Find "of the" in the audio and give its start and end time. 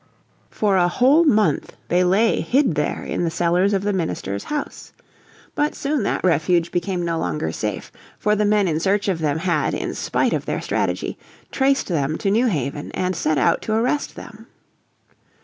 3.71-3.93